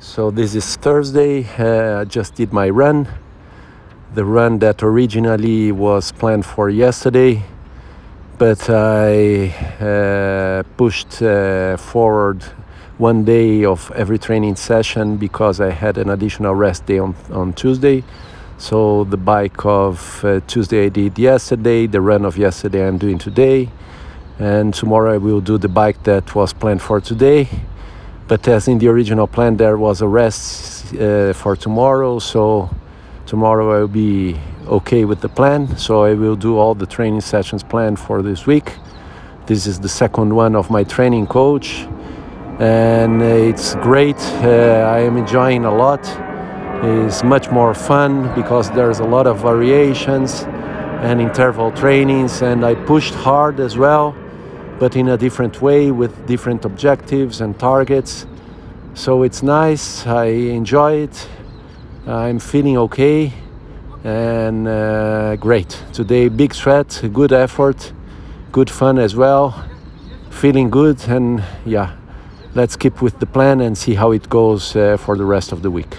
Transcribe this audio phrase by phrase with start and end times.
[0.00, 1.44] So this is Thursday.
[1.58, 3.08] Uh, I just did my run.
[4.14, 7.42] The run that originally was planned for yesterday,
[8.38, 9.48] but I
[9.80, 12.44] uh, pushed uh, forward
[12.98, 17.52] one day of every training session because I had an additional rest day on, on
[17.52, 18.04] Tuesday.
[18.56, 23.18] So the bike of uh, Tuesday I did yesterday, the run of yesterday I'm doing
[23.18, 23.68] today,
[24.38, 27.48] and tomorrow I will do the bike that was planned for today
[28.28, 32.68] but as in the original plan, there was a rest uh, for tomorrow, so
[33.24, 35.78] tomorrow I will be okay with the plan.
[35.78, 38.74] So I will do all the training sessions planned for this week.
[39.46, 41.86] This is the second one of my training coach,
[42.58, 44.20] and it's great.
[44.42, 46.06] Uh, I am enjoying a lot.
[46.84, 50.42] It's much more fun because there's a lot of variations
[51.02, 54.14] and interval trainings, and I pushed hard as well
[54.78, 58.26] but in a different way with different objectives and targets.
[58.94, 61.28] So it's nice, I enjoy it,
[62.06, 63.32] I'm feeling okay
[64.04, 65.82] and uh, great.
[65.92, 67.92] Today, big sweat, good effort,
[68.52, 69.64] good fun as well,
[70.30, 71.96] feeling good, and yeah,
[72.54, 75.62] let's keep with the plan and see how it goes uh, for the rest of
[75.62, 75.96] the week.